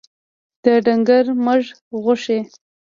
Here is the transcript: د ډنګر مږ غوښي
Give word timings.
د 0.63 0.65
ډنګر 0.85 1.25
مږ 1.45 1.63
غوښي 2.03 2.39